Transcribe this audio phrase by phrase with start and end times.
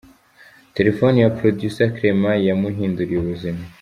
[0.77, 3.61] Telefoni ya Producer Clement yamuhinduriye ubuzima.